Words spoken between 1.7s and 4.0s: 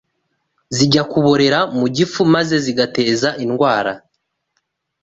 mu gifu maze zigateza indwara